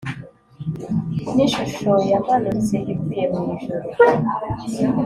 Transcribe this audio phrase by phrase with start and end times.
[1.35, 3.87] n ishusho yamanutse ivuye mu ijuru